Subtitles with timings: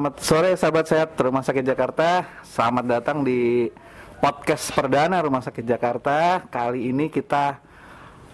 [0.00, 2.24] Selamat sore sahabat sehat Rumah Sakit Jakarta.
[2.40, 3.68] Selamat datang di
[4.16, 6.40] podcast perdana Rumah Sakit Jakarta.
[6.48, 7.60] Kali ini kita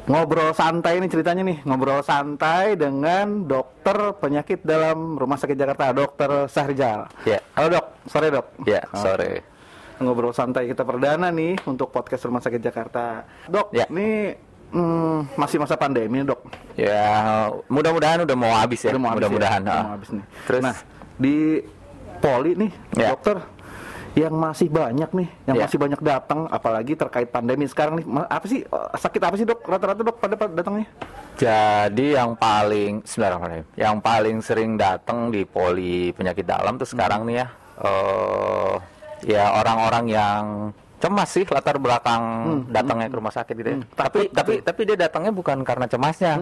[0.07, 6.47] ngobrol santai nih ceritanya nih, ngobrol santai dengan dokter penyakit dalam Rumah Sakit Jakarta, Dokter
[6.47, 7.11] Sahrijal.
[7.27, 7.43] Ya.
[7.59, 8.47] Halo dok, sore dok.
[8.63, 9.03] Ya, Oke.
[9.03, 9.33] sore.
[9.99, 13.27] Ngobrol santai kita perdana nih untuk podcast Rumah Sakit Jakarta.
[13.51, 13.91] Dok, Ya.
[13.91, 14.39] ini
[14.71, 16.47] hmm, masih masa pandemi dok.
[16.79, 18.95] Ya, mudah-mudahan udah mau habis ya.
[18.95, 19.67] Udah mau habis mudah-mudahan.
[19.67, 19.67] ya?
[19.67, 19.83] Udah ah.
[19.83, 20.27] mau habis nih.
[20.47, 20.79] Terus Nah,
[21.17, 21.61] di
[22.17, 23.13] Poli nih, Ya.
[23.13, 23.41] dokter
[24.17, 25.63] yang masih banyak nih, yang Ya.
[25.69, 29.61] masih banyak datang, apalagi terkait pandemi sekarang nih, apa sih eh, sakit apa sih dok?
[29.69, 30.89] Rata-rata dok pada datangnya?
[31.37, 33.69] jadi yang paling Bismillahirrahmanirrahim.
[33.77, 37.49] Yang paling sering datang di poli penyakit dalam tuh sekarang nih ya.
[37.77, 38.75] eh
[39.29, 40.43] ya orang-orang yang
[40.97, 42.23] cemas sih latar belakang
[42.73, 43.79] datangnya ke rumah sakit gitu ya.
[43.93, 46.41] Tapi tapi tapi dia datangnya bukan karena cemasnya.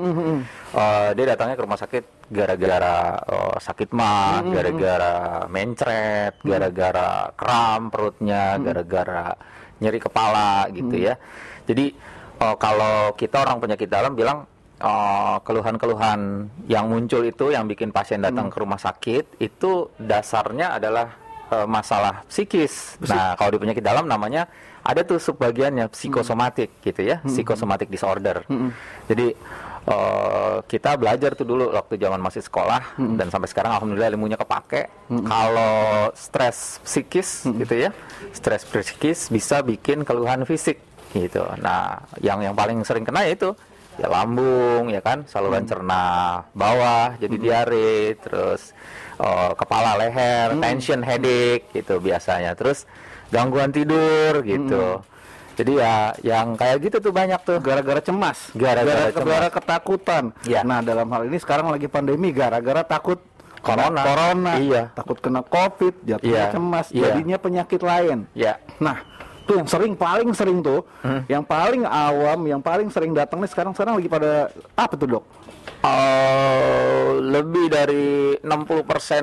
[0.74, 5.14] Eh, dia datangnya ke rumah sakit gara-gara eh, sakit mah, gara-gara
[5.50, 9.34] mencret, gara-gara kram perutnya, gara-gara
[9.82, 11.18] nyeri kepala gitu ya.
[11.66, 11.90] Jadi
[12.38, 14.46] eh, kalau kita orang penyakit dalam bilang
[15.48, 21.66] keluhan-keluhan yang muncul itu yang bikin pasien datang ke rumah sakit itu dasarnya adalah eh,
[21.68, 22.96] masalah psikis.
[23.04, 24.46] Nah, kalau di penyakit dalam namanya
[24.84, 28.44] ada tuh subbagiannya psikosomatik gitu ya, psikosomatik disorder.
[29.08, 29.32] Jadi
[29.88, 34.88] eh, kita belajar tuh dulu waktu zaman masih sekolah dan sampai sekarang alhamdulillah ilmunya kepake.
[35.08, 37.90] Kalau stres psikis gitu ya,
[38.32, 40.80] stres psikis bisa bikin keluhan fisik
[41.14, 41.44] gitu.
[41.62, 43.50] Nah, yang yang paling sering kena ya itu
[43.94, 48.74] ya lambung ya kan saluran cerna bawah jadi diare terus
[49.24, 52.84] eh, kepala leher tension headache gitu biasanya terus
[53.28, 55.00] gangguan tidur gitu
[55.54, 60.34] jadi ya yang kayak gitu tuh banyak tuh Gara-gara cemas, Gara-gara ketakutan.
[60.42, 60.66] Ya.
[60.66, 63.22] Nah, dalam hal ini sekarang lagi pandemi, gara-gara takut
[63.62, 64.02] Corona.
[64.02, 64.90] corona, Iya.
[64.92, 66.52] takut kena covid, jatuhnya Iya.
[66.52, 67.02] cemas, Iya.
[67.06, 68.26] jadinya penyakit lain.
[68.34, 68.98] ya Nah,
[69.46, 71.22] tuh yang sering paling sering tuh, Hmm.
[71.30, 75.24] yang paling awam, yang paling sering datang nih sekarang sekarang lagi pada apa tuh dok?
[75.84, 78.06] Eh, lebih dari
[78.36, 78.48] 60%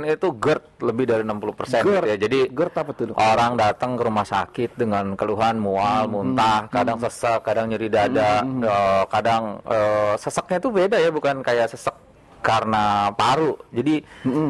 [0.06, 0.64] itu GERD.
[0.82, 2.18] Lebih dari 60% gitu ya.
[2.18, 6.98] Jadi GERD apa tuh orang datang ke rumah sakit dengan keluhan mual, Hmm, muntah, kadang
[7.00, 11.94] sesak, kadang nyeri dada, eh, kadang eh, seseknya itu beda ya, bukan kayak sesek
[12.42, 13.54] karena paru.
[13.70, 14.02] Jadi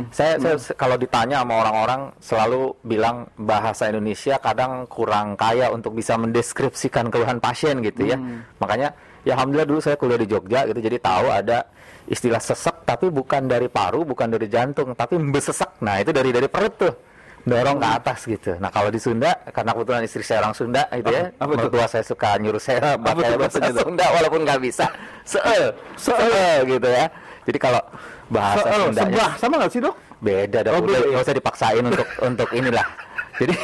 [0.10, 5.92] saya, saya se- kalau ditanya sama orang-orang selalu bilang bahasa Indonesia kadang kurang kaya untuk
[5.92, 8.16] bisa mendeskripsikan keluhan pasien gitu ya.
[8.58, 11.70] Makanya ya alhamdulillah dulu saya kuliah di Jogja gitu, jadi tahu ada
[12.06, 15.80] istilah sesek tapi bukan dari paru, bukan dari jantung, tapi besesek.
[15.86, 16.94] Nah itu dari dari perut tuh
[17.42, 18.54] dorong ke atas gitu.
[18.62, 22.06] Nah kalau di Sunda, karena kebetulan istri saya orang Sunda gitu ya, apa mertua saya
[22.06, 23.82] suka nyuruh saya pakai bahasa tuh?
[23.82, 24.86] Sunda walaupun nggak bisa,
[25.26, 27.10] seel, seel gitu ya.
[27.42, 27.82] Jadi kalau
[28.30, 29.96] bahasa Seel, Sundanya sebelah sama nggak sih dok?
[30.22, 31.08] beda, dah, Oh, udah beda.
[31.10, 32.86] nggak usah dipaksain untuk untuk inilah.
[33.42, 33.56] Jadi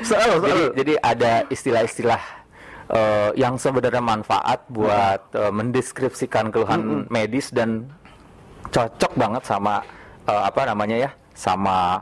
[0.00, 0.70] Seel, jadi, seel.
[0.72, 2.22] jadi ada istilah-istilah
[2.90, 7.86] eh, yang sebenarnya manfaat buat eh, mendeskripsikan keluhan medis dan
[8.70, 9.82] cocok banget sama
[10.26, 12.00] eh, apa namanya ya sama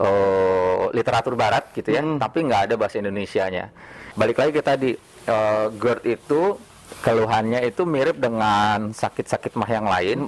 [0.00, 3.72] eh, literatur barat gitu ya tapi nggak ada bahasa Indonesianya.
[4.18, 4.90] Balik lagi ke tadi
[5.26, 6.42] eh, GERD itu
[7.04, 10.18] keluhannya itu mirip dengan sakit-sakit mah yang lain.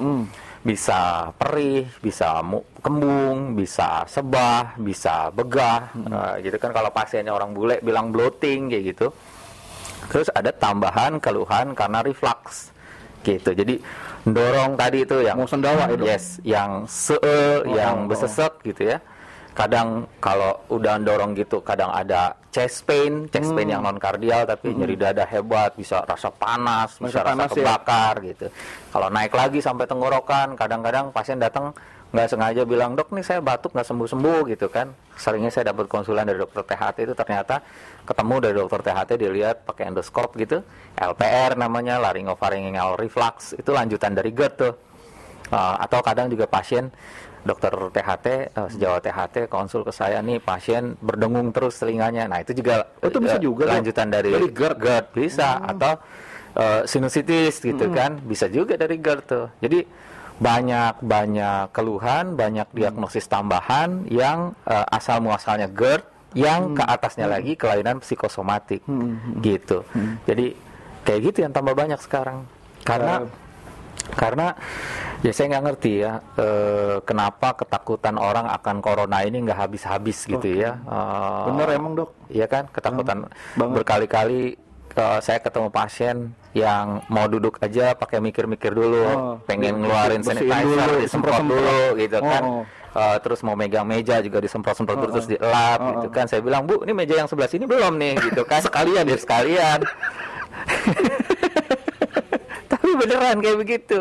[0.61, 2.45] Bisa perih bisa
[2.85, 6.77] kembung bisa sebah bisa begah eh, gitu kan.
[6.77, 9.09] Kalau pasiennya orang bule bilang bloating kayak gitu
[10.09, 12.73] Terus ada tambahan keluhan karena reflux
[13.21, 13.53] gitu.
[13.53, 13.85] Jadi
[14.25, 16.07] dorong tadi itu yang Mau sendawa ya, Dok?
[16.09, 18.99] Yes, yang seel, oh, yang besesek gitu ya.
[19.51, 23.75] Kadang kalau udah dorong gitu, kadang ada chest pain, chest pain Hmm.
[23.77, 27.57] yang non kardial tapi nyeri dada hebat, bisa rasa panas, bisa Rasa rasa panas ya?
[27.61, 28.47] kebakar gitu.
[28.89, 31.75] Kalau naik lagi sampai tenggorokan, kadang-kadang pasien datang
[32.11, 34.91] nggak sengaja bilang dok nih saya batuk nggak sembuh sembuh gitu kan.
[35.15, 37.63] Seringnya saya dapat konsulan dari dokter THT itu ternyata
[38.03, 40.67] ketemu dari dokter THT dilihat pakai endoskop gitu
[40.99, 44.75] LPR namanya laryngopharyngeal reflux itu lanjutan dari GERD tuh.
[45.51, 46.95] Uh, atau kadang juga pasien
[47.43, 52.27] dokter THT uh, sejawat THT konsul ke saya nih pasien berdengung terus telinganya.
[52.27, 53.75] Nah itu juga Oh, itu bisa uh, juga, Dok?
[53.81, 55.07] lanjutan dari, Dari GERD?
[55.15, 55.59] bisa.
[55.63, 55.99] Atau
[56.59, 59.47] uh, sinusitis gitu kan bisa juga dari GERD tuh.
[59.63, 59.83] Jadi
[60.41, 66.03] banyak banyak keluhan banyak diagnosis tambahan yang uh, asal muasalnya GERD
[66.35, 68.83] yang ke atasnya lagi kelainan psikosomatik.
[69.43, 69.83] Gitu.
[70.27, 70.55] Jadi
[71.03, 72.47] kayak gitu yang tambah banyak sekarang.
[72.87, 73.27] Karena
[74.11, 74.57] karena
[75.21, 80.49] ya saya nggak ngerti ya eh, kenapa ketakutan orang akan corona ini nggak habis-habis gitu
[80.51, 80.79] ya.
[80.79, 82.11] Eh, Bener emang dok.
[82.31, 82.71] Iya kan?
[82.71, 83.27] Ketakutan
[83.59, 83.75] banget.
[83.83, 84.41] berkali-kali
[84.97, 86.17] eh, saya ketemu pasien
[86.51, 91.83] yang mau duduk aja pakai mikir-mikir dulu, Oh, pengen iya, ngeluarin sanitizer, dulu, disemprot dulu
[91.95, 92.43] gitu kan.
[92.43, 92.65] Oh.
[92.91, 95.31] Eh, terus mau megang meja juga disemprot-semprot Oh, terus oh.
[95.31, 96.15] dielap Oh, gitu oh.
[96.15, 96.27] kan.
[96.27, 98.59] Saya bilang, "Bu, ini meja yang sebelah sini belum nih?" gitu kan.
[98.67, 99.79] sekalian ya sekalian.
[102.71, 103.99] Tapi beneran kayak begitu.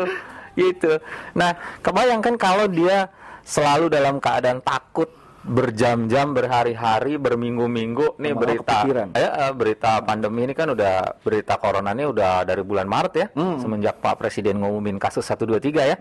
[0.58, 0.98] Gitu.
[1.38, 1.54] Nah,
[1.86, 3.06] kebayangkan kalau dia
[3.46, 8.76] selalu dalam keadaan takut berjam-jam, berhari-hari, berminggu-minggu nih Malah berita
[9.16, 13.26] ya eh, berita pandemi ini kan udah berita corona ini udah dari bulan Maret ya
[13.32, 13.56] Hmm.
[13.56, 15.96] semenjak Pak Presiden ngumumin kasus 1 2 3 ya.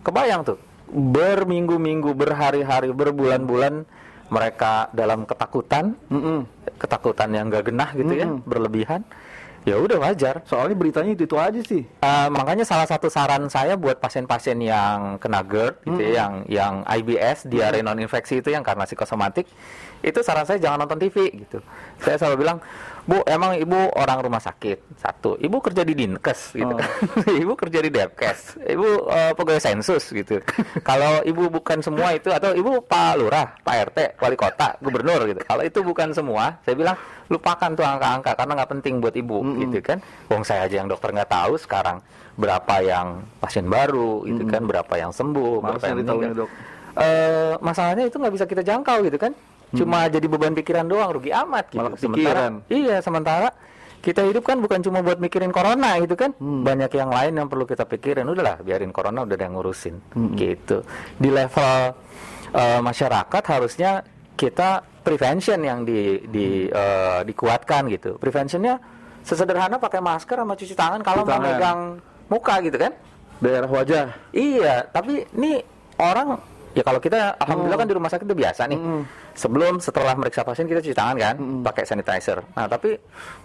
[0.00, 0.56] Kebayang tuh
[0.90, 3.86] berminggu-minggu, berhari-hari, berbulan-bulan
[4.30, 6.46] mereka dalam ketakutan, Mm-mm.
[6.78, 8.46] ketakutan yang gak genah gitu ya, Mm-mm.
[8.46, 9.02] berlebihan.
[9.68, 10.40] Ya udah wajar.
[10.48, 11.84] Soalnya beritanya itu itu aja sih.
[11.84, 16.74] Eh, makanya salah satu saran saya buat pasien-pasien yang kena GERD gitu ya, yang yang
[16.88, 19.44] IBS, diare non infeksi itu yang karena psikosomatik,
[20.00, 21.60] itu saran saya jangan nonton TV gitu.
[22.00, 22.58] Saya selalu bilang,
[23.04, 26.78] "Bu, emang Ibu orang rumah sakit." Satu, Ibu kerja di Dinkes gitu Oh.
[26.78, 26.88] kan.
[27.42, 28.60] ibu kerja di Depkes.
[28.60, 30.40] Ibu eh, pegawai sensus gitu.
[30.88, 35.40] Kalau Ibu bukan semua itu atau Ibu Pak Lurah, Pak RT, wali kota, gubernur gitu.
[35.42, 36.96] Kalau itu bukan semua, saya bilang
[37.30, 39.98] lupakan tuh angka-angka karena nggak penting buat Ibu gitu kan.
[40.28, 42.02] Wong saya aja yang dokter nggak tahu sekarang
[42.34, 46.32] berapa yang pasien baru gitu kan, berapa yang sembuh, Males berapa yang meninggal.
[46.44, 46.50] Dok.
[46.90, 49.32] Eh, masalahnya itu nggak bisa kita jangkau gitu kan.
[49.70, 51.78] Cuma jadi beban pikiran doang, rugi amat gitu.
[51.80, 53.48] Malah Sementara, iya, sementara
[54.00, 56.32] kita hidup kan bukan cuma buat mikirin corona gitu kan.
[56.36, 56.64] Hmm.
[56.64, 58.24] Banyak yang lain yang perlu kita pikirin.
[58.24, 60.34] Udahlah, biarin corona udah ada yang ngurusin Hmm.
[60.34, 60.82] gitu.
[61.16, 61.94] Di level
[62.50, 64.02] eh, masyarakat harusnya
[64.34, 68.16] kita prevention yang di, di eh, dikuatkan gitu.
[68.16, 68.80] Preventionnya
[69.22, 71.54] sesederhana pakai masker sama cuci tangan kalau Cuci mau tangan.
[71.54, 71.80] megang
[72.26, 72.92] muka gitu kan.
[73.38, 74.06] Daerah wajah.
[74.32, 75.60] Iya, tapi ini
[75.96, 76.40] orang
[76.70, 77.80] ya kalau kita alhamdulillah Oh.
[77.80, 78.78] kan di rumah sakit udah biasa nih.
[78.78, 79.02] Mm.
[79.32, 81.62] Sebelum setelah meriksa pasien kita cuci tangan kan, Mm-mm.
[81.62, 82.44] pakai sanitizer.
[82.50, 82.94] Nah, tapi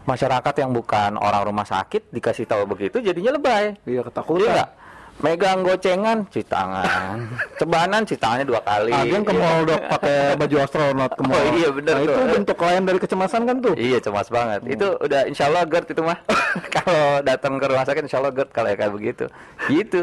[0.04, 3.74] masyarakat yang bukan orang rumah sakit dikasih tahu begitu jadinya lebay.
[3.81, 4.51] Iya Iya ketakutan.
[4.51, 4.72] nggak?
[5.16, 7.18] Megang gocengan cuci tangan.
[7.60, 8.92] Cebanan cuci tangannya dua kali.
[8.92, 9.39] Yang ke Iya.
[9.39, 11.39] mall dok pakai baju astronot ke mall.
[11.39, 13.74] Oh, iya, bener Nah, itu bentuk lain dari kecemasan kan tuh.
[13.74, 14.60] Iya cemas banget.
[14.62, 14.74] Hmm.
[14.75, 16.19] Itu udah insya Allah GERD itu mah.
[16.75, 19.25] kalau datang ke rumah sakit insya Allah GERD kalau ya kayak begitu.
[19.66, 20.01] Gitu.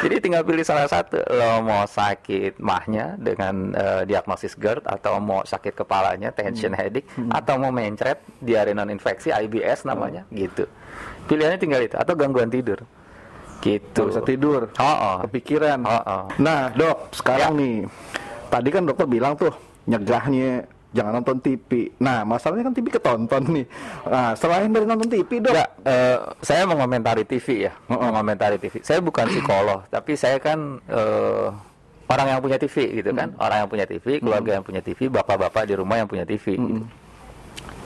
[0.00, 1.20] Jadi tinggal pilih salah satu.
[1.28, 6.80] Lo mau sakit mahnya dengan eh, diagnosis GERD atau mau sakit kepalanya, tension Hmm.
[6.80, 10.36] headache, atau mau mencret, diare non infeksi, IBS namanya, Hmm.
[10.36, 10.64] gitu.
[11.26, 12.80] Pilihannya tinggal itu atau gangguan tidur.
[13.60, 14.02] Gitu.
[14.08, 14.72] Bisa tidur.
[14.80, 15.16] Oh, oh.
[15.28, 15.84] Kepikiran.
[15.84, 16.24] Oh, oh.
[16.40, 17.60] Nah dok, sekarang Ya.
[17.60, 17.76] nih.
[18.48, 19.52] Tadi kan dokter bilang tuh
[19.84, 21.90] nyegahnya jangan nonton TV.
[22.02, 23.66] Nah masalahnya kan TV ketonton nih.
[24.06, 25.54] Nah selain dari nonton TV dok.
[25.54, 27.98] Enggak, eh, saya mengomentari TV ya, oh.
[27.98, 28.82] mengomentari TV.
[28.82, 31.48] Saya bukan psikolog, tapi saya kan eh,
[32.10, 35.62] orang yang punya TV gitu kan, orang yang punya TV, keluarga yang punya TV, bapak-bapak
[35.70, 36.58] di rumah yang punya TV.
[36.58, 36.84] gitu.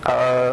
[0.05, 0.53] Eh,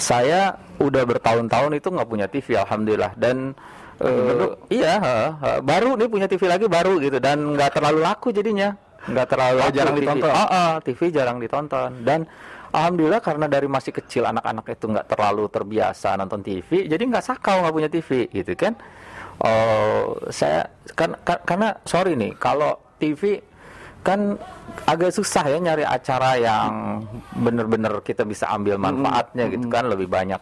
[0.00, 3.12] saya udah bertahun-tahun itu nggak punya TV, alhamdulillah.
[3.16, 3.56] Dan
[4.00, 8.28] eh, iya, eh, eh, baru nih punya TV lagi baru gitu, dan nggak terlalu laku
[8.32, 8.76] jadinya,
[9.08, 10.00] nggak terlalu Oh, jarang TV.
[10.04, 10.30] ditonton?
[10.30, 11.90] Ah, ah, TV jarang ditonton.
[12.04, 12.20] Dan
[12.68, 17.64] alhamdulillah karena dari masih kecil anak-anak itu nggak terlalu terbiasa nonton TV jadi nggak sakau
[17.64, 18.76] nggak punya TV gitu kan?
[19.38, 23.38] Oh saya kan, kan- karena sorry nih kalau TV
[23.98, 24.34] kan
[24.84, 27.02] agak susah ya nyari acara yang
[27.34, 30.38] bener-bener kita bisa ambil manfaatnya gitu kan lebih banyak.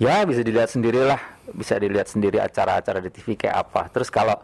[0.00, 1.20] Ya bisa dilihat sendirilah
[1.52, 3.92] bisa dilihat sendiri acara-acara di TV kayak apa.
[3.92, 4.40] Terus kalau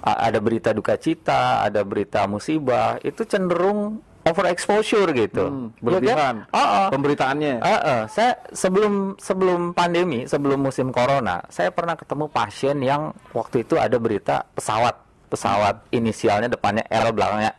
[0.00, 5.80] ada berita duka cita ada berita musibah itu cenderung overexposure gitu Hmm, Ya kan?
[5.80, 6.34] berlebihan.
[6.52, 6.86] Ah, ah.
[6.92, 7.54] Pemberitaannya.
[7.64, 8.00] Ah, ah.
[8.12, 13.96] saya sebelum sebelum pandemi, sebelum musim corona, saya pernah ketemu pasien yang waktu itu ada
[13.96, 15.00] berita pesawat,
[15.32, 17.52] pesawat inisialnya depannya L belakangnya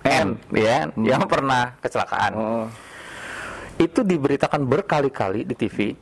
[0.00, 2.32] N, ya, yang pernah kecelakaan.
[2.32, 2.66] Oh.
[3.76, 5.92] Itu diberitakan berkali-kali di TV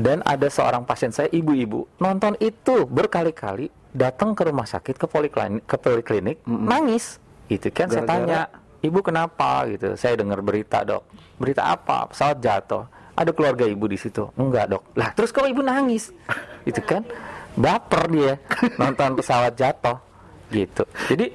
[0.00, 5.68] dan ada seorang pasien saya ibu-ibu nonton itu berkali-kali datang ke rumah sakit ke poliklinik
[5.68, 7.20] ke poliklinik nangis.
[7.50, 8.12] Itu kan saya Gara-gara?
[8.14, 8.40] tanya
[8.80, 9.66] ibu kenapa?
[9.66, 9.98] Gitu.
[9.98, 11.02] Saya dengar berita dok.
[11.36, 12.06] Berita apa?
[12.08, 12.86] Pesawat jatuh.
[13.18, 14.30] Ada keluarga ibu di situ?
[14.38, 14.82] Enggak dok.
[14.94, 16.14] Lah terus kalau ibu nangis?
[16.62, 17.02] Itu kan?
[17.58, 18.32] Baper dia.
[18.78, 19.98] Nonton pesawat jatuh.
[20.50, 20.82] Gitu.
[21.10, 21.26] Jadi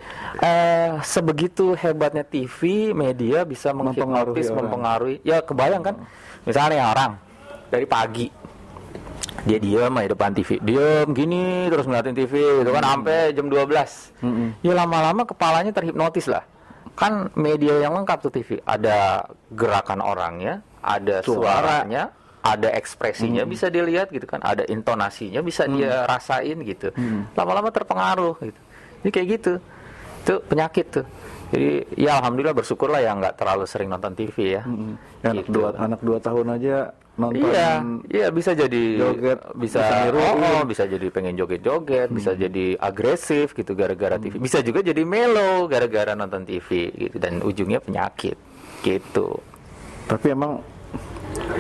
[0.44, 5.16] eh, sebegitu hebatnya TV media bisa Mempengaruhi menghipnotis mempengaruhi.
[5.28, 5.96] Ya kebayang kan?
[6.48, 7.12] Misalnya ya orang
[7.68, 8.45] dari pagi
[9.46, 14.26] dia diam aja depan TV diam gini terus ngeliatin TV gitu kan sampai jam 12
[14.26, 14.48] Mm-mm.
[14.60, 16.42] ya lama-lama kepalanya terhipnotis lah.
[16.96, 21.84] Kan media yang lengkap tuh TV ada gerakan orangnya ada Suara.
[21.84, 22.04] suaranya
[22.40, 26.90] ada ekspresinya bisa dilihat gitu kan ada intonasinya bisa dia rasain gitu.
[27.34, 28.62] Lama-lama terpengaruh gitu.
[29.04, 29.54] Ini kayak gitu.
[30.24, 31.06] Itu penyakit tuh.
[31.52, 34.64] Jadi ya alhamdulillah bersyukurlah ya nggak terlalu sering nonton TV ya.
[34.66, 34.94] Mm.
[35.22, 35.52] Anak Gitu.
[35.52, 36.76] dua anak dua tahun aja
[37.16, 37.70] nonton Iya,
[38.06, 40.22] iya bisa jadi joget, bisa bisa niruin.
[40.22, 42.42] oh, oh, bisa jadi pengen joget-joget, bisa Hmm.
[42.42, 44.36] jadi agresif gitu gara-gara TV.
[44.38, 48.36] Bisa juga jadi melo gara-gara nonton TV gitu dan ujungnya penyakit
[48.82, 49.40] gitu.
[50.06, 50.60] Tapi emang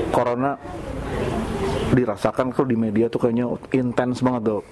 [0.09, 0.59] corona
[1.88, 4.63] dirasakan kalau di media tuh kayaknya intens banget dok.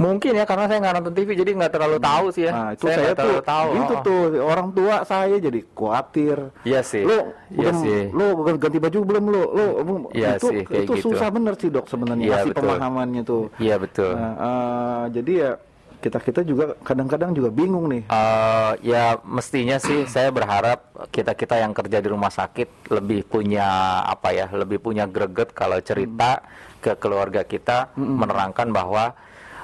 [0.00, 2.52] Mungkin ya karena saya nggak nonton TV jadi nggak terlalu tahu sih ya.
[2.56, 3.68] Nah itu saya saya, tuh tahu.
[3.76, 6.36] gitu Oh, tuh orang tua saya jadi khawatir.
[6.64, 7.04] Iya sih.
[7.04, 7.18] Lu
[7.52, 8.00] Iya udah sih.
[8.08, 8.26] lu
[8.56, 9.42] ganti baju belum lu?
[9.52, 9.64] Lu
[10.16, 11.12] Iya itu sih, itu gitu.
[11.12, 12.64] susah bener sih dok sebenarnya ngasih betul.
[12.64, 13.44] pemahamannya tuh.
[13.60, 14.12] Iya betul.
[14.16, 15.50] Nah, eh, jadi ya
[16.00, 18.08] kita kita juga kadang-kadang juga bingung nih.
[18.08, 20.80] Eh, ya mestinya sih saya berharap
[21.12, 23.68] kita kita yang kerja di rumah sakit lebih punya
[24.08, 26.40] apa ya lebih punya greget kalau cerita
[26.80, 29.12] ke keluarga kita menerangkan bahwa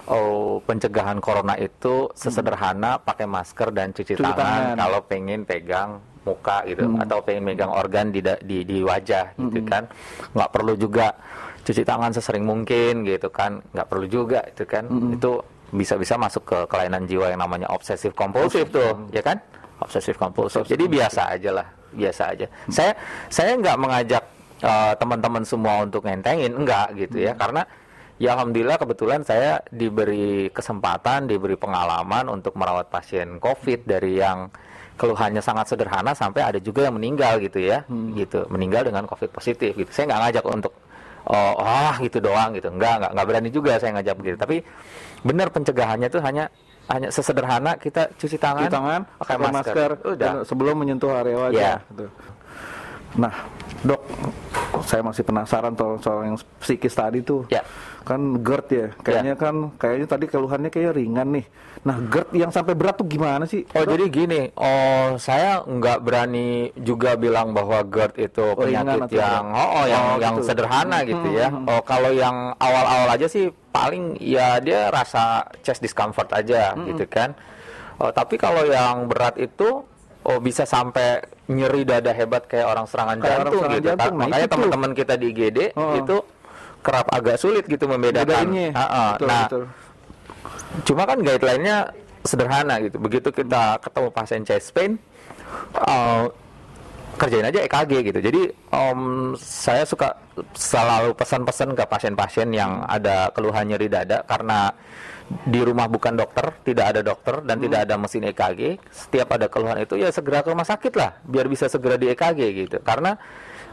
[0.06, 4.76] oh pencegahan corona itu sesederhana pakai masker dan cuci, Cuci tangan, tangan.
[4.78, 5.90] kalau pengen pegang
[6.26, 9.86] muka gitu atau pengen megang organ di di, di wajah gitu kan.
[10.34, 11.14] Nggak perlu juga
[11.62, 13.62] cuci tangan sesering mungkin gitu kan.
[13.70, 14.90] Nggak perlu juga itu kan.
[15.14, 19.38] Itu bisa-bisa masuk ke kelainan jiwa yang namanya obsesif kompulsif tuh ya kan?
[19.82, 22.46] Obsesif kompulsif jadi biasa aja lah biasa aja.
[22.70, 22.92] Saya
[23.30, 24.22] saya nggak mengajak
[24.62, 27.38] eh, teman-teman semua untuk ngentengin enggak gitu ya.
[27.38, 27.62] Karena
[28.16, 34.48] ya alhamdulillah kebetulan saya diberi kesempatan diberi pengalaman untuk merawat pasien covid dari yang
[34.96, 37.84] keluhannya sangat sederhana sampai ada juga yang meninggal gitu ya
[38.16, 40.72] gitu meninggal dengan covid positif gitu saya nggak ngajak untuk
[41.28, 44.56] oh ah gitu doang gitu enggak enggak enggak berani juga saya ngajak begitu tapi
[45.20, 46.48] benar pencegahannya tuh hanya
[46.86, 51.58] hanya sesederhana kita cuci tangan, Cuci tangan, pakai masker, udah dan sebelum menyentuh area wajah.
[51.58, 51.74] Iya.
[51.82, 52.06] gitu.
[53.18, 53.34] Nah,
[53.82, 54.00] dok,
[54.82, 57.46] saya masih penasaran soal, soal yang psikis tadi tuh.
[57.48, 57.62] Ya.
[58.06, 61.46] Kan GERD ya, kayaknya kan, kayaknya tadi keluhannya kayak ringan nih.
[61.82, 63.66] Nah, GERD yang sampai berat tuh gimana sih?
[63.74, 69.44] Oh jadi gini, oh saya nggak berani juga bilang bahwa GERD itu penyakit atau yang
[69.50, 70.46] oh, oh yang Oh, yang gitu.
[70.46, 71.50] sederhana gitu ya.
[71.50, 77.34] Oh kalau yang awal-awal aja sih paling ya dia rasa chest discomfort aja gitu kan.
[77.98, 79.82] Oh tapi kalau yang berat itu
[80.26, 83.86] oh bisa sampai nyeri dada hebat kayak orang serangan Kayak orang jantung serangan gitu.
[83.86, 84.12] jantung.
[84.12, 85.94] Nah, Makanya teman-teman kita di IGD Oh.
[85.96, 86.16] itu
[86.82, 88.46] kerap agak sulit gitu membedakan.
[88.70, 89.10] Ah, ah.
[89.14, 89.64] Betul, nah, betul.
[90.84, 91.76] Cuma kan guideline-nya
[92.22, 92.98] sederhana gitu.
[92.98, 94.98] Begitu kita ketemu pasien chest pain,
[95.78, 96.26] uh,
[97.16, 98.18] kerjain aja EKG gitu.
[98.20, 100.14] Jadi um, saya suka
[100.52, 104.70] selalu pesan-pesan ke pasien-pasien yang ada keluhan nyeri dada karena
[105.26, 108.78] di rumah bukan dokter, tidak ada dokter dan tidak ada mesin EKG.
[108.94, 112.40] Setiap ada keluhan itu ya segera ke rumah sakit lah, biar bisa segera di EKG
[112.54, 112.78] gitu.
[112.86, 113.18] Karena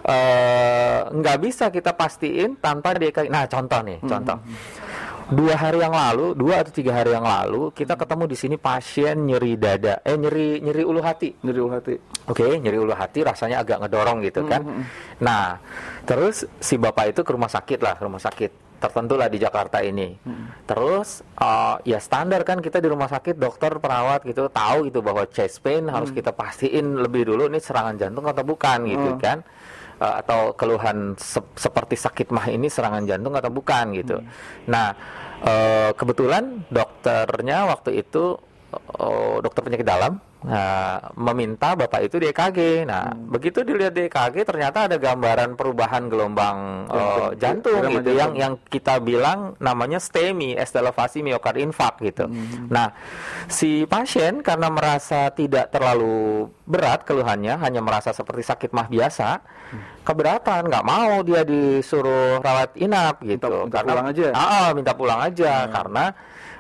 [0.02, 3.30] eh, nggak bisa kita pastiin tanpa di EKG.
[3.30, 4.42] Nah contoh nih, contoh
[5.32, 9.24] dua hari yang lalu, dua atau tiga hari yang lalu kita ketemu di sini pasien
[9.24, 11.32] nyeri dada, eh nyeri nyeri ulu hati.
[11.44, 11.96] Nyeri ulu hati.
[12.28, 14.62] Oke, nyeri ulu hati rasanya agak ngedorong gitu kan.
[15.24, 15.60] Nah,
[16.04, 18.52] terus si bapak itu ke rumah sakit lah, ke rumah sakit
[18.84, 20.12] tertentu lah di Jakarta ini.
[20.68, 25.24] Terus eh, ya standar kan kita di rumah sakit dokter perawat gitu tahu gitu bahwa
[25.32, 29.40] chest pain harus kita pastiin lebih dulu ini serangan jantung atau bukan gitu kan.
[30.04, 34.20] Eh, atau keluhan sep- seperti sakit mah ini serangan jantung atau bukan gitu.
[34.68, 34.92] Nah,
[35.40, 38.36] eh, kebetulan dokternya waktu itu
[39.00, 42.88] oh, dokter penyakit dalam nah, meminta bapak itu di EKG.
[42.88, 48.32] Nah, begitu dilihat di EKG ternyata ada gambaran perubahan gelombang eh, jantung Irama gitu yang
[48.36, 52.28] yang kita bilang namanya STEMI, estelevasi miokard infarct gitu.
[52.68, 52.92] Nah,
[53.48, 59.40] si pasien karena merasa tidak terlalu berat keluhannya, hanya merasa seperti sakit mah biasa,
[60.04, 63.68] keberatan, nggak mau dia disuruh rawat inap gitu.
[63.68, 64.28] minta pulang aja?
[64.36, 66.06] Ah, ah, minta pulang aja karena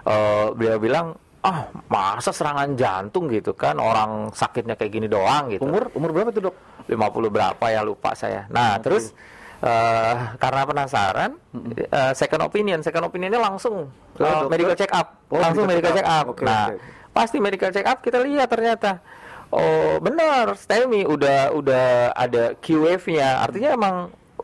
[0.07, 1.07] eh, beliau bilang
[1.43, 3.75] ah masa serangan jantung gitu kan?
[3.75, 5.63] Orang sakitnya kayak gini doang gitu.
[5.63, 5.91] Umur?
[5.91, 6.55] Umur berapa tuh dok?
[6.87, 6.95] 50
[7.29, 7.83] berapa ya?
[7.83, 8.47] Lupa saya.
[8.47, 9.11] Nah terus
[9.59, 11.31] eh, karena penasaran
[11.77, 12.79] eh, second opinion.
[12.79, 14.49] Second opinionnya langsung Ke eh, dokter?
[14.49, 16.25] medical check up Oh, langsung medical check check up.
[16.25, 16.79] up Oke, nah oke.
[17.11, 19.03] pasti medical check up kita lihat ternyata.
[19.49, 20.55] Oh benar.
[20.55, 23.37] STEMI udah udah ada Q wave-nya.
[23.39, 23.95] Artinya emang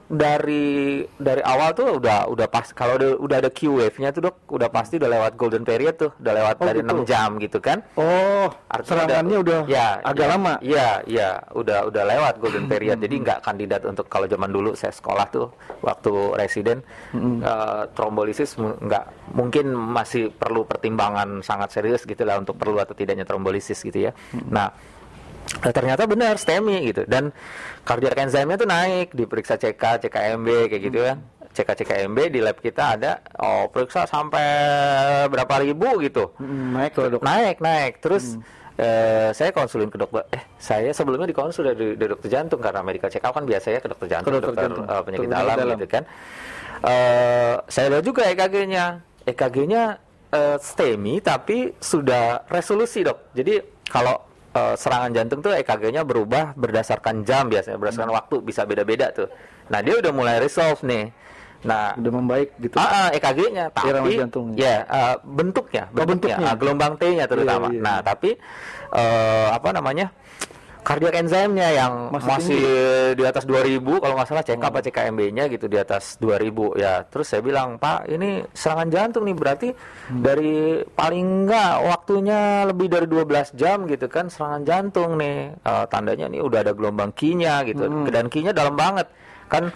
[0.09, 4.35] dari dari awal tuh udah udah pas kalau udah, udah ada Q wave-nya tuh dok
[4.49, 6.81] udah pasti udah lewat golden period tuh udah lewat Oh, dari.
[6.81, 10.53] 6 jam gitu kan Oh, Artinya serangannya udah ya, agak ya, lama.
[10.59, 12.97] Iya, iya, udah udah lewat golden period.
[12.97, 15.53] Jadi nggak kandidat untuk kalau zaman dulu saya sekolah tuh
[15.85, 16.81] waktu residen
[17.13, 23.29] eh, trombolisis nggak mungkin masih perlu pertimbangan sangat serius gitu lah untuk perlu atau tidaknya
[23.29, 24.11] trombolisis gitu ya.
[24.49, 24.73] Nah,
[25.59, 27.33] eh, ternyata benar STEMI gitu dan
[27.81, 31.15] cardiac enzyme-nya tuh naik diperiksa CK, CKMB kayak gitu ya.
[31.49, 34.45] CK CKMB di lab kita ada oh periksa sampai
[35.25, 37.21] berapa ribu gitu Mm, naik kalau dok.
[37.21, 38.37] naik naik terus
[38.75, 43.09] eh, saya konsulin ke dokter eh saya sebelumnya dikonsul dari, dari dokter jantung karena medical
[43.09, 44.85] check up kan biasanya ke dokter jantung, Ke dokter jantung.
[44.85, 45.75] eh, penyakit Dokter dalam, dalam.
[45.75, 46.03] gitu kan.
[46.81, 48.85] Eh, saya lihat juga EKG-nya.
[49.25, 49.83] EKG-nya
[50.29, 53.33] eh, STEMI tapi sudah resolusi, Dok.
[53.33, 59.11] Jadi kalau eh, serangan jantung tuh EKG-nya berubah berdasarkan jam biasanya, berdasarkan waktu bisa beda-beda
[59.11, 59.29] tuh.
[59.69, 61.13] Nah, dia udah mulai resolve nih.
[61.59, 62.79] Nah, Udah membaik gitu.
[62.79, 64.55] Ah, ah, EKG-nya, tapi Irama jantungnya.
[64.55, 66.47] ya eh, bentuknya, Oh, bentuknya, bentuknya.
[66.47, 67.67] ah, gelombang T-nya terutama.
[67.67, 67.81] Iya, iya.
[67.83, 68.29] Nah, tapi
[68.95, 70.07] eh, apa namanya?
[70.89, 72.61] Kardiak enzimnya yang Masih masih,
[73.13, 77.05] di atas 2000 kalau nggak salah cek apa CKMB-nya gitu di atas 2000 ya.
[77.05, 80.25] Terus saya bilang, "Pak, ini serangan jantung nih berarti Hmm.
[80.25, 80.55] dari
[80.89, 85.53] paling nggak waktunya lebih dari 12 jam gitu kan serangan jantung nih.
[85.55, 87.85] Eh, tandanya nih udah ada gelombang Q-nya gitu.
[87.85, 88.09] Hmm.
[88.09, 89.05] Dan Q-nya dalam banget.
[89.45, 89.69] Kan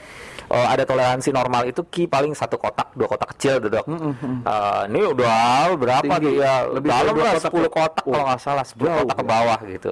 [0.46, 3.86] eh, ada toleransi normal itu Q paling satu kotak, dua kotak kecil tuh, Dok.
[3.86, 5.38] Eh, ini udah
[5.74, 6.26] berapa Hmm, Tinggi.
[6.28, 6.54] tuh ya?
[6.68, 7.70] Lebih dari dalam lah kotak 10 ya?
[7.72, 9.92] kotak kalau Wah, nggak salah 10 jauh kotak ke bawah gitu.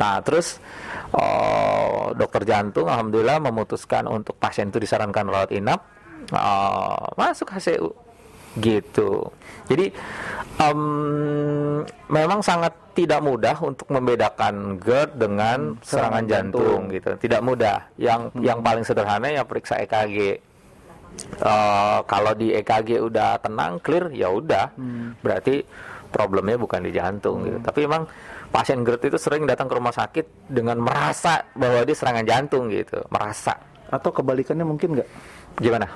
[0.00, 0.56] Nah terus
[1.12, 5.84] eh, dokter jantung alhamdulillah memutuskan untuk pasien itu disarankan rawat inap
[6.32, 7.92] eh, masuk HCU
[8.58, 9.30] gitu.
[9.70, 9.94] Jadi
[10.58, 10.80] em,
[12.10, 17.10] memang sangat tidak mudah untuk membedakan GERD dengan serangan serangan jantung, gitu.
[17.22, 17.86] Tidak mudah.
[17.94, 20.18] Yang yang paling sederhana ya periksa EKG.
[21.38, 24.74] Eh, kalau di EKG udah tenang, clear, ya udah.
[25.22, 25.62] Berarti
[26.10, 27.58] problemnya bukan di jantung gitu.
[27.62, 28.02] Tapi memang
[28.50, 32.98] pasien GERD itu sering datang ke rumah sakit dengan merasa bahwa dia serangan jantung gitu,
[33.08, 33.54] merasa.
[33.86, 35.08] Atau kebalikannya mungkin nggak?
[35.56, 35.86] Gimana?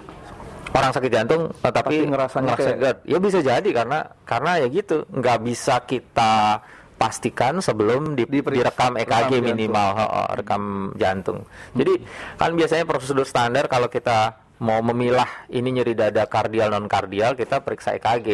[0.71, 2.99] Orang sakit jantung eh, tapi, Tapi ngerasanya ngerasa kayak- GERD.
[3.05, 6.63] Ya bisa jadi karena karena ya gitu, nggak bisa kita
[6.95, 9.45] pastikan sebelum di, direkam EKG rekam jantung.
[9.45, 10.63] minimal, he- he, rekam
[10.95, 11.39] jantung.
[11.75, 11.95] Jadi
[12.35, 17.61] kan biasanya prosedur standar kalau kita mau memilah ini nyeri dada kardial non kardial, kita
[17.61, 18.29] periksa EKG.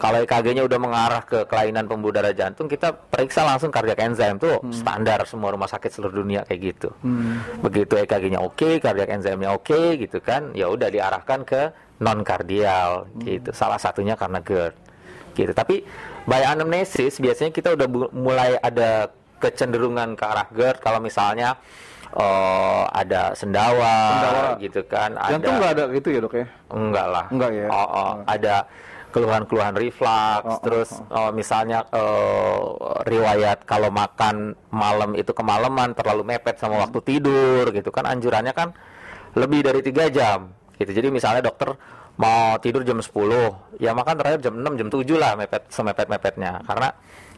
[0.00, 4.56] Kalau EKG-nya udah mengarah ke kelainan pembuluh darah jantung, kita periksa langsung kardiak enzim tuh
[4.72, 6.88] standar semua rumah sakit seluruh dunia kayak gitu.
[7.60, 11.68] Begitu EKG-nya oke, kardiak enzimnya oke gitu kan, ya udah diarahkan ke
[12.00, 13.52] non kardial gitu.
[13.52, 14.72] Salah satunya karena GERD
[15.36, 15.52] gitu.
[15.52, 15.84] Tapi
[16.24, 17.86] by anamnesis biasanya kita udah
[18.16, 21.60] mulai ada kecenderungan ke arah GERD kalau misalnya
[22.16, 24.48] eh, ada sendawa, Sendawa.
[24.64, 26.46] gitu kan, Jantung ada nggak ada gitu ya dok ya?
[26.72, 27.24] Enggak lah.
[27.28, 27.66] Enggak ya?
[27.68, 28.12] Oh, oh.
[28.24, 28.64] Ada
[29.10, 32.60] keluhan-keluhan reflux, Oh, oh, terus oh, misalnya eh,
[33.06, 38.72] riwayat kalau makan malam itu kemalaman terlalu mepet sama waktu tidur gitu kan anjurannya kan
[39.36, 40.90] lebih dari tiga jam gitu.
[40.90, 41.76] Jadi misalnya dokter
[42.20, 46.60] mau tidur jam 10, ya makan terakhir jam 6, jam 7 lah mepet semepet-mepetnya.
[46.64, 46.88] Karena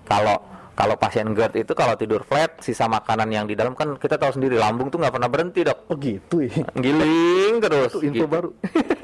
[0.06, 0.36] kalau
[0.72, 4.40] kalau pasien GERD itu kalau tidur flat, sisa makanan yang di dalam kan kita tahu
[4.40, 6.64] sendiri lambung tuh nggak pernah berhenti dok, Oh gitu ya?
[6.80, 7.92] giling terus.
[7.92, 8.26] Itu info gitu.
[8.26, 8.48] baru.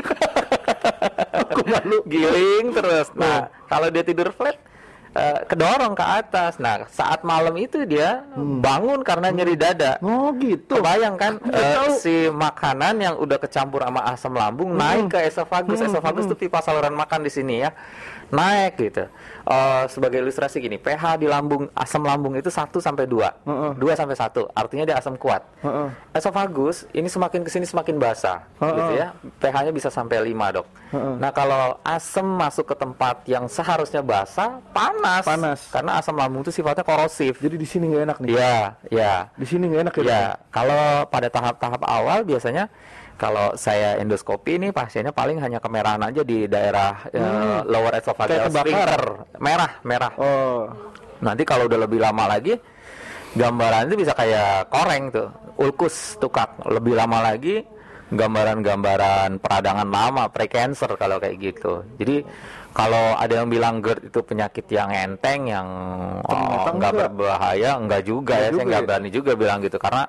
[1.47, 1.99] Aku malu.
[2.07, 3.09] giling terus.
[3.15, 4.57] Nah, kalau dia tidur flat
[5.15, 6.57] eh, kedorong ke atas.
[6.61, 9.99] Nah, saat malam itu dia bangun karena nyeri dada.
[10.05, 10.79] Oh gitu.
[10.79, 15.19] Kebayang kan Aku nggak eh, si makanan yang udah kecampur sama asam lambung naik ke
[15.27, 15.81] esofagus.
[15.83, 17.71] Esofagus itu pipa saluran makan di sini ya.
[18.29, 19.05] Naik gitu.
[19.49, 23.33] Eh, sebagai ilustrasi gini, pH di lambung asam lambung itu 1 sampai 2.
[23.49, 23.73] Heeh.
[23.81, 24.45] 2 sampai 1.
[24.53, 25.41] Artinya dia asam kuat.
[25.65, 25.89] Heeh.
[26.13, 28.77] Esofagus ini semakin ke sini semakin basah, Heeh.
[28.77, 29.09] gitu ya.
[29.41, 30.67] pH-nya bisa sampai 5 dok.
[30.93, 31.15] Heeh.
[31.17, 35.25] Nah kalau asam masuk ke tempat yang seharusnya basah, panas.
[35.25, 35.61] Panas.
[35.73, 37.41] Karena asam lambung itu sifatnya korosif.
[37.41, 38.31] Jadi di sini nggak enak nih.
[38.37, 38.59] Iya,
[38.93, 39.15] iya.
[39.33, 40.03] Di sini nggak enak ya?
[40.05, 40.13] Dok?
[40.13, 42.69] Ya, kalau pada tahap-tahap awal biasanya
[43.19, 47.99] kalau saya endoskopi ini pasiennya paling hanya kemerahan aja di daerah eh, lower Hmm.
[47.99, 48.63] Kayak esophageal kebakar.
[48.63, 49.03] sphincter.
[49.43, 50.13] Merah, merah.
[50.17, 50.71] Oh.
[51.19, 52.55] Nanti kalau udah lebih lama lagi
[53.35, 55.29] gambaran itu bisa kayak koreng tuh,
[55.59, 56.63] ulkus tukak.
[56.63, 57.59] Lebih lama lagi
[58.09, 61.83] gambaran-gambaran peradangan lama, precancer kalau kayak gitu.
[61.99, 62.23] Jadi
[62.73, 65.67] kalau ada yang bilang GERD itu penyakit yang enteng, yang
[66.23, 66.93] oh, nggak enggak.
[67.11, 68.47] berbahaya, enggak juga Enggak ya.
[68.47, 68.87] Saya juga nggak ya?
[68.87, 70.05] berani juga bilang gitu karena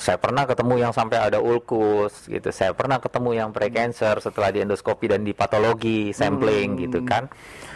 [0.00, 2.48] saya pernah ketemu yang sampai ada ulkus gitu.
[2.48, 6.80] Saya pernah ketemu yang precancer setelah di endoskopi dan di patologi sampling Hmm.
[6.88, 7.28] gitu kan.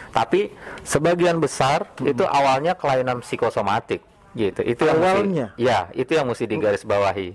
[0.09, 0.49] Tapi
[0.81, 4.01] sebagian besar itu awalnya kelainan psikosomatik
[4.33, 4.63] gitu.
[4.63, 5.47] Itu yang Awalnya?
[5.53, 7.27] mesti, ya, itu yang mesti digarisbawahi.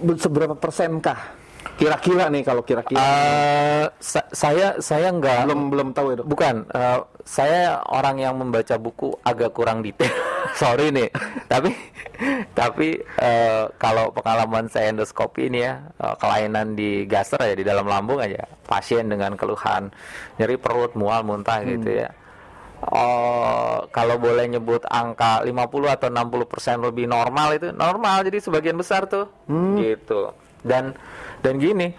[0.00, 1.41] Be- Seberapa persenkah?
[1.72, 3.00] Kira-kira nih kalau kira-kira.
[3.00, 6.26] Eh, sa- saya saya nggak belum belum tahu dok.
[6.26, 10.12] Bukan, eh, saya orang yang membaca buku agak kurang detail.
[10.60, 11.08] Sorry nih,
[11.46, 11.72] tapi
[12.52, 17.84] tapi eh, kalau pengalaman saya endoskopi ini ya eh, kelainan di gaster ya di dalam
[17.84, 19.90] lambung aja pasien dengan keluhan
[20.36, 22.10] nyeri perut, mual, muntah gitu ya.
[22.82, 25.54] Oh, kalau boleh nyebut angka 50
[25.88, 29.30] atau 60 persen lebih normal itu normal jadi sebagian besar tuh
[29.78, 30.94] gitu dan
[31.42, 31.94] dan gini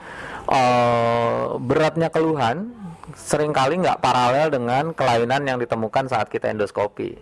[0.49, 2.71] eh, beratnya keluhan
[3.13, 7.13] sering kali nggak paralel dengan kelainan yang ditemukan saat kita endoskopi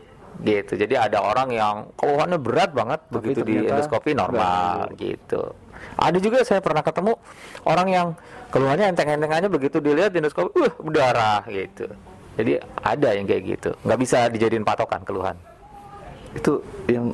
[0.41, 0.73] gitu.
[0.79, 5.53] Jadi ada orang yang keluhannya berat banget Tapi begitu di endoskopi normal gitu.
[5.97, 7.17] Ada juga saya pernah ketemu
[7.65, 8.07] orang yang
[8.53, 11.89] keluhannya enteng-enteng aja begitu dilihat di endoskopi, uh berdarah gitu.
[12.39, 15.35] Jadi ada yang kayak gitu, nggak bisa dijadiin patokan keluhan.
[16.31, 17.11] Itu yang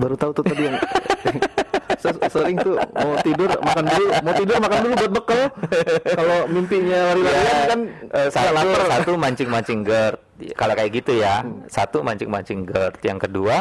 [0.00, 0.76] baru tahu tuh tadi yang
[2.02, 5.42] sering tuh mau tidur makan dulu, mau tidur makan dulu buat bekal.
[6.04, 8.82] Kalau mimpinya lari-larian Ya, kan eh, satu, lapar.
[8.88, 10.16] satu mancing-mancing GERD.
[10.56, 12.94] Kalau kayak gitu ya, satu mancing-mancing GERD.
[13.02, 13.56] Yang kedua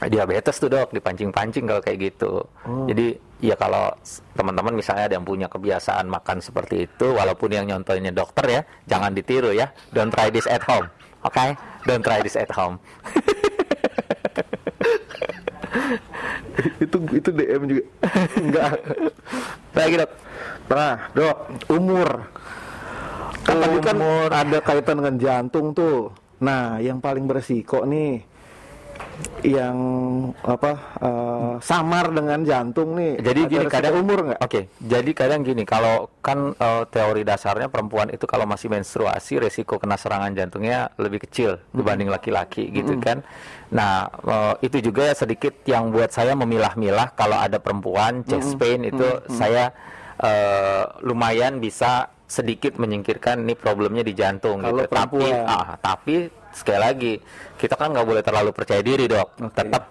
[0.00, 2.40] diabetes tuh dok, dipancing-pancing kalau kayak gitu.
[2.88, 3.92] Jadi ya kalau
[4.32, 9.12] teman-teman misalnya ada yang punya kebiasaan makan seperti itu, walaupun yang nyontoinnya dokter ya, jangan
[9.12, 9.68] ditiru ya.
[9.92, 10.88] Don't try this at home,
[11.20, 11.44] oke?
[11.84, 12.80] Don't try this at home.
[16.84, 17.84] itu itu DM juga.
[18.42, 18.72] Enggak.
[19.74, 20.12] Lagi dok.
[20.70, 21.38] Nah, Dok,
[21.74, 22.08] umur.
[23.42, 23.96] Kan tadi kan
[24.30, 26.14] ada kaitan dengan jantung tuh.
[26.40, 28.29] Nah, yang paling beresiko nih
[29.40, 29.78] yang
[30.44, 33.20] apa eh, samar dengan jantung nih.
[33.20, 34.40] Jadi gini kadang umur nggak?
[34.44, 39.80] Oke, jadi kadang gini kalau kan eh, teori dasarnya perempuan itu kalau masih menstruasi resiko
[39.80, 43.24] kena serangan jantungnya lebih kecil dibanding laki-laki gitu kan.
[43.72, 49.08] Nah, eh, itu juga sedikit yang buat saya memilah-milah kalau ada perempuan chest pain itu
[49.32, 49.72] saya
[50.20, 54.94] eh, lumayan bisa sedikit menyingkirkan nih problemnya di jantung Kalau gitu.
[54.94, 57.12] Tapi ah, tapi sekali lagi
[57.58, 59.50] kita kan nggak boleh terlalu percaya diri dok.
[59.50, 59.82] Tetap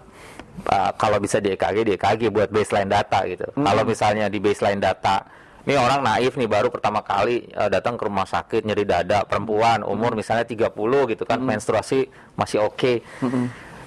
[0.72, 3.44] uh, kalau bisa di EKG di EKG buat baseline data gitu.
[3.52, 5.20] Kalau misalnya di baseline data
[5.68, 9.84] ini orang naif nih baru pertama kali uh, datang ke rumah sakit nyeri dada perempuan
[9.84, 10.72] umur misalnya 30
[11.12, 12.08] gitu kan menstruasi
[12.40, 13.04] masih oke.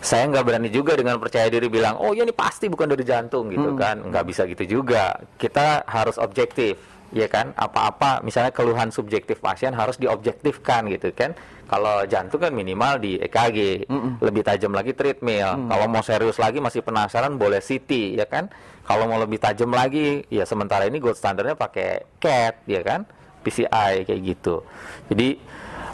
[0.03, 3.49] Saya nggak berani juga dengan percaya diri bilang oh ya ini pasti bukan dari jantung
[3.49, 5.17] gitu kan nggak bisa gitu juga.
[5.41, 7.54] Kita harus objektif ya kan?
[7.54, 11.38] Apa-apa misalnya keluhan subjektif pasien harus diobjektifkan gitu kan?
[11.69, 13.88] Kalau jantung kan minimal di EKG
[14.19, 15.69] lebih tajam lagi treadmill.
[15.69, 18.52] Kalau mau serius lagi masih penasaran boleh CT ya kan?
[18.84, 23.08] Kalau mau lebih tajam lagi ya sementara ini gold standarnya pakai CAT ya kan?
[23.43, 24.63] PCI kayak gitu.
[25.08, 25.39] Jadi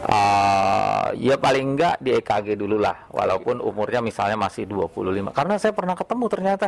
[0.08, 5.72] eh, ya paling enggak di EKG dulu lah walaupun umurnya misalnya masih 25 karena saya
[5.76, 6.66] pernah ketemu ternyata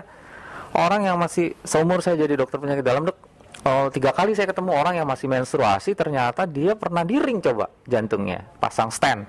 [0.76, 3.16] orang yang masih seumur saya jadi dokter penyakit dalam dok
[3.66, 7.70] oh, tiga kali saya ketemu orang yang masih menstruasi ternyata dia pernah di ring coba
[7.86, 9.24] jantungnya pasang stand.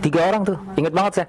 [0.00, 1.26] Tiga orang tuh inget banget saya.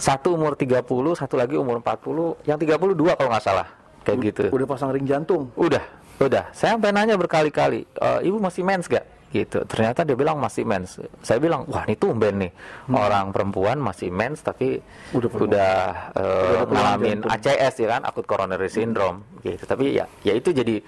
[0.00, 0.80] Satu umur 30
[1.18, 3.68] satu lagi umur 40 yang 32 kalau nggak salah
[4.06, 4.42] kayak gitu.
[4.48, 5.50] Udah pasang ring jantung.
[5.58, 5.82] udah
[6.16, 6.48] udah.
[6.56, 9.04] Saya sampai nanya berkali-kali "E, ibu masih mens gak
[9.42, 9.64] gitu.
[9.68, 10.96] Ternyata dia bilang masih mens.
[11.20, 12.52] Saya bilang wah ini tumben nih.
[12.92, 14.80] Orang perempuan masih mens tapi
[15.12, 15.74] Udah udah,
[16.16, 17.18] ada keluhan ngalamin.
[17.28, 18.02] ACS ya kan?
[18.08, 19.64] Akut coronary syndrome gitu.
[19.68, 20.80] Tapi ya ya itu jadi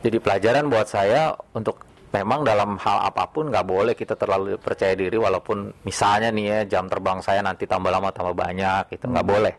[0.00, 1.82] jadi pelajaran buat saya untuk
[2.14, 6.58] memang dalam hal apa pun nggak boleh kita terlalu percaya diri walaupun misalnya nih ya
[6.78, 9.54] jam terbang saya nanti tambah lama tambah banyak itu nggak boleh.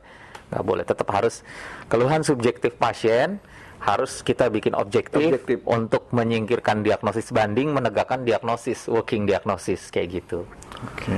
[0.48, 0.84] Nggak boleh.
[0.88, 1.44] Tetap harus
[1.92, 3.38] keluhan subjektif pasien
[3.78, 5.62] harus kita bikin objektif, Objektif.
[5.64, 10.44] untuk menyingkirkan diagnosis banding menegakkan diagnosis working diagnosis kayak gitu
[10.94, 11.18] Oke.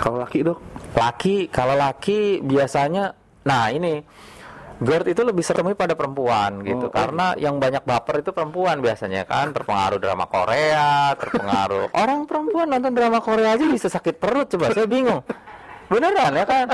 [0.00, 0.58] Kalau laki, Dok?
[0.96, 3.12] laki kalau laki biasanya
[3.44, 4.00] nah ini
[4.76, 6.92] GERD itu lebih serem pada perempuan gitu Oh, oh.
[6.92, 12.92] karena yang banyak baper itu perempuan biasanya kan terpengaruh drama Korea terpengaruh orang perempuan nonton
[12.92, 15.20] drama Korea aja bisa sakit perut coba saya bingung
[15.86, 16.66] beneran ya kan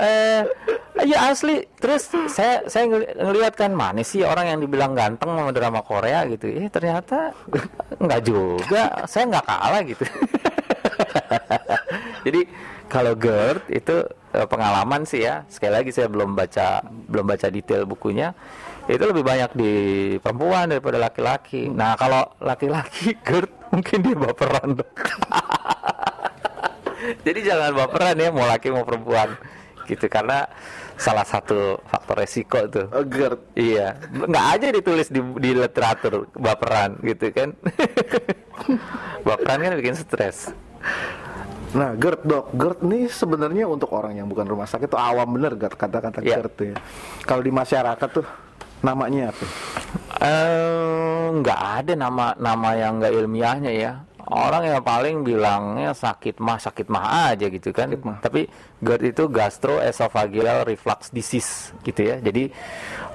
[0.00, 0.40] eh
[1.04, 5.52] ya asli terus saya saya ngeli- ngelihat kan mana sih orang yang dibilang ganteng sama
[5.52, 7.36] drama Korea gitu eh ternyata
[8.00, 10.04] nggak juga saya nggak kalah gitu
[12.26, 12.40] jadi
[12.86, 13.96] kalau GERD itu
[14.34, 15.42] eh, pengalaman sih ya.
[15.50, 18.30] Sekali lagi saya belum baca belum baca detail bukunya.
[18.86, 19.72] Itu lebih banyak di
[20.22, 21.66] perempuan daripada laki-laki.
[21.66, 24.68] Nah, kalau laki-laki GERD mungkin dia baperan.
[27.26, 29.34] Jadi jangan baperan ya mau laki mau perempuan.
[29.86, 30.46] Gitu karena
[30.96, 32.86] salah satu faktor resiko tuh.
[32.88, 33.40] GERD.
[33.52, 37.52] Iya, nggak aja ditulis di, di literatur baperan gitu kan.
[39.26, 40.50] baperan kan bikin stres.
[41.76, 42.46] Nah, GERD, Dok.
[42.56, 46.40] GERD ini sebenarnya untuk orang yang bukan rumah sakit tuh awam bener GERD kata-kata Iya.
[46.40, 46.76] GERD ya.
[47.28, 48.26] Kalau di masyarakat tuh
[48.80, 49.44] namanya apa?
[50.16, 53.92] Eh, nggak ada nama nama yang nggak ilmiahnya ya.
[54.26, 57.86] Orang yang paling bilangnya sakit mah sakit mah aja gitu kan.
[57.90, 58.18] Sakit mah.
[58.18, 58.50] Tapi
[58.82, 62.18] GERD itu gastroesophageal reflux disease gitu ya.
[62.18, 62.50] Jadi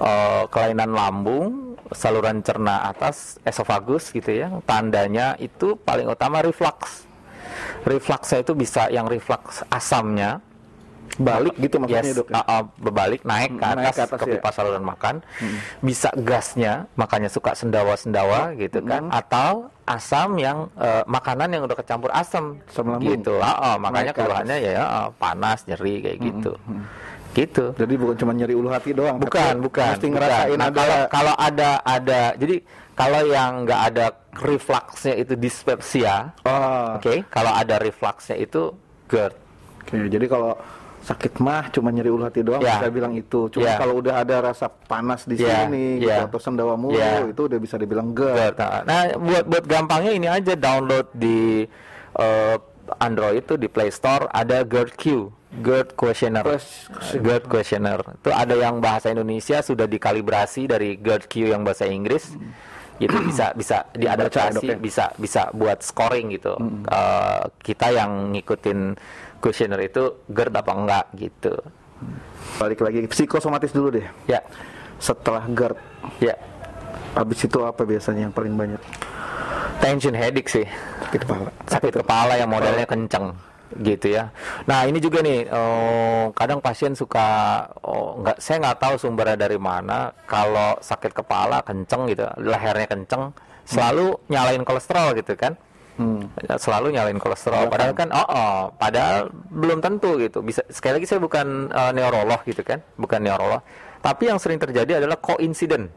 [0.00, 4.48] eh, kelainan lambung, saluran cerna atas esofagus gitu ya.
[4.64, 7.04] Tandanya itu paling utama reflux.
[7.84, 10.40] Refluxnya itu bisa yang reflux asamnya
[11.20, 12.40] balik gitu maksudnya Yes, dok ya?
[12.40, 14.32] uh, uh, berbalik naik ke Hmm, naik atas, ke atas, ke ya.
[14.32, 15.14] pipa saluran makan,
[15.84, 22.10] bisa gasnya, makanya suka sendawa-sendawa gitu kan, atau asam yang uh, makanan yang udah kecampur
[22.14, 23.18] asam, Asam lambung.
[23.18, 23.34] gitu.
[23.42, 26.52] Uh, uh, makanya keluhannya ya uh, panas, nyeri kayak gitu,
[27.34, 27.64] gitu.
[27.74, 29.96] jadi bukan cuma nyeri ulu hati doang Bukan, bukan.
[29.96, 30.14] mesti bukan.
[30.14, 32.56] ngerasain Nah, ada kalau kalau ada ada, jadi
[32.92, 34.06] kalau yang nggak ada
[34.38, 37.24] refluxnya itu dispepsia, oh, oke.
[37.32, 38.76] Kalau ada refluxnya itu
[39.08, 39.34] GERD.
[39.82, 40.54] Oke, jadi kalau
[41.02, 42.78] sakit mah cuma nyeri ulu hati doang, Ya.
[42.78, 43.50] bisa bilang itu.
[43.50, 43.74] Cuma Ya.
[43.74, 46.24] kalau udah ada rasa panas di Ya, sini, gitu, ya.
[46.24, 47.26] atau sendawa mulu, Ya.
[47.26, 48.54] itu udah bisa dibilang GERD.
[48.54, 48.58] GERD.
[48.58, 51.66] Nah, Nah, buat buat gampangnya ini aja download di
[52.12, 52.56] eh,
[52.98, 54.92] Android itu di Play Store ada GERD
[55.92, 56.44] Questionnaire.
[56.46, 58.04] Ques- GERD Questionnaire.
[58.14, 62.36] Itu ada yang bahasa Indonesia sudah dikalibrasi dari GERD-Q yang bahasa Inggris.
[62.96, 66.52] Gitu bisa bisa diadaptasi, bisa bisa buat scoring gitu.
[66.84, 68.80] Eh, kita yang ngikutin
[69.42, 71.52] questionnaire itu GERD apa enggak gitu.
[72.62, 74.06] Balik lagi psikosomatis dulu deh.
[74.30, 74.38] Ya.
[75.02, 75.76] Setelah GERD,
[76.22, 76.38] Ya.
[77.18, 78.78] habis itu apa biasanya yang paling banyak?
[79.82, 80.66] Tension headache sih.
[81.02, 81.50] Sakit kepala.
[81.66, 83.34] sakit kepala yang modelnya kenceng
[83.82, 84.30] gitu ya.
[84.68, 87.26] Nah ini juga nih eh, kadang pasien suka
[87.82, 93.32] oh, nggak saya nggak tahu sumbernya dari mana kalau sakit kepala kenceng gitu lehernya kenceng
[93.64, 95.56] selalu nyalain kolesterol gitu kan.
[96.00, 96.24] Hmm.
[96.56, 97.68] Selalu nyalain kolesterol.
[97.68, 100.40] Padahal kan oh, oh padahal belum tentu gitu.
[100.40, 103.60] Bisa sekali lagi saya bukan eh, neurolog gitu kan bukan neurolog.
[104.00, 105.92] Tapi yang sering terjadi adalah koinsiden.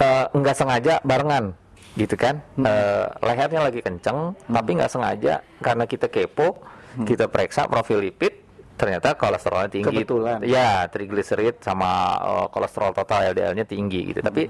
[0.00, 1.56] Eh, nggak sengaja barengan
[1.96, 2.44] gitu kan.
[2.60, 6.60] Eh, lehernya lagi kenceng tapi nggak sengaja karena kita kepo
[6.90, 8.34] kita periksa profil lipid
[8.80, 10.04] ternyata kolesterolnya tinggi.
[10.04, 10.40] Kebetulan.
[10.40, 14.24] ya trigliserid sama eh, kolesterol total LDL-nya tinggi gitu.
[14.24, 14.48] Tapi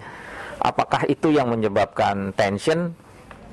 [0.63, 2.95] apakah itu yang menyebabkan tension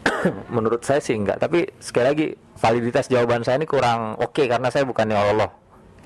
[0.56, 1.41] menurut saya sih enggak.
[1.41, 5.52] Tapi sekali lagi validitas jawaban saya ini kurang oke karena saya bukan neurolog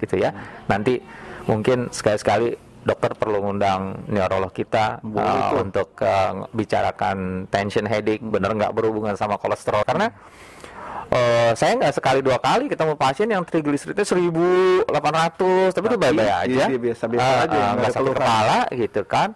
[0.01, 0.33] gitu ya.
[0.67, 0.99] Nanti
[1.47, 8.57] mungkin sekali-sekali dokter perlu ngundang neurolog kita Boleh uh, untuk uh, bicarakan tension headache bener
[8.57, 9.85] nggak berhubungan sama kolesterol.
[9.85, 10.09] Karena
[11.13, 16.33] uh, saya nggak sekali dua kali ketemu pasien yang trigliseridnya 1800 tapi itu Tapi baik-baik
[16.33, 16.63] aja.
[16.71, 19.29] dia biasa-biasa Ah, aja, ah, nggak ada sakit kepala gitu kan.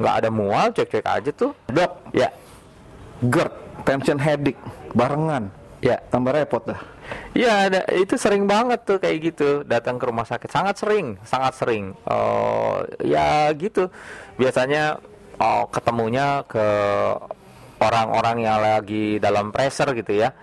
[0.00, 1.52] Nggak ada mual cek-cek aja tuh.
[1.70, 2.28] Dok, ya.
[3.18, 3.54] GERD,
[3.86, 4.58] tension headache,
[4.94, 5.50] barengan.
[5.78, 6.80] ya Tambah repot dah.
[7.38, 11.54] Iya, ada- itu sering banget tuh kayak gitu datang ke rumah sakit, sangat sering, sangat
[11.54, 11.94] sering.
[12.10, 13.86] Oh, ya gitu.
[14.36, 14.98] Biasanya
[15.38, 16.66] oh, ketemunya ke
[17.78, 20.34] orang-orang yang lagi dalam pressure gitu ya.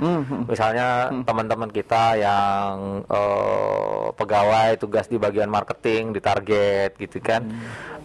[0.48, 7.43] Misalnya teman-teman kita yang eh, pegawai tugas di bagian marketing, di target gitu kan.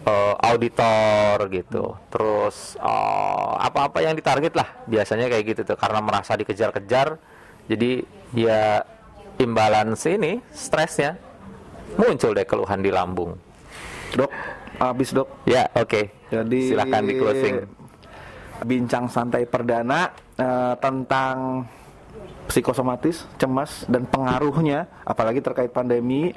[0.01, 1.95] Eh, auditor gitu.
[2.11, 7.21] Terus eh, apa-apa yang ditarget lah biasanya kayak gitu tuh karena merasa dikejar-kejar
[7.69, 8.03] jadi
[8.35, 8.83] ya
[9.39, 11.17] imbalance ini stresnya
[11.95, 13.35] muncul deh keluhan di lambung.
[14.15, 14.31] Dok,
[14.79, 15.27] habis dok.
[15.47, 16.11] Ya, oke.
[16.31, 17.55] Jadi Silakan di closing.
[18.61, 21.65] Bincang santai perdana eh, tentang
[22.45, 26.35] psikosomatis, cemas dan pengaruhnya, apalagi terkait pandemi.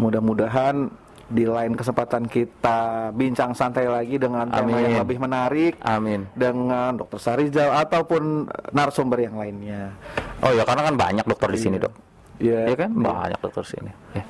[0.00, 0.88] Mudah-mudahan
[1.30, 6.26] di lain kesempatan kita bincang santai lagi dengan tema yang lebih menarik Amin.
[6.34, 9.94] dengan Dokter Sarizal ataupun narasumber yang lainnya.
[10.42, 11.94] Oh ya karena kan banyak dokter di sini, Dok.
[12.42, 12.90] Ya, Iya kan?
[12.96, 13.90] Banyak dokter di sini.
[14.16, 14.24] Ya.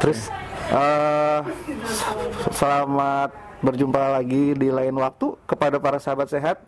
[0.00, 0.30] Terus
[0.66, 1.40] Eh,
[2.50, 3.30] selamat
[3.66, 6.62] berjumpa lagi di lain waktu kepada para sahabat sehat.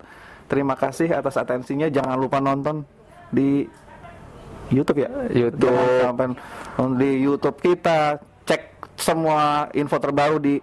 [0.51, 1.87] Terima kasih atas atensinya.
[1.87, 2.83] Jangan lupa nonton
[3.31, 3.69] di
[4.73, 5.11] YouTube ya.
[5.31, 5.71] YouTube.
[5.71, 6.35] Jangan
[6.75, 8.19] sampai di YouTube kita.
[8.49, 10.59] Cek semua info terbaru di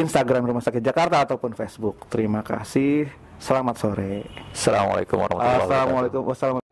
[0.00, 2.08] Instagram Rumah Sakit Jakarta ataupun Facebook.
[2.08, 3.10] Terima kasih.
[3.38, 4.26] Selamat sore.
[4.50, 6.32] Assalamualaikum warahmatullahi wabarakatuh.
[6.34, 6.67] Assalamualaikum.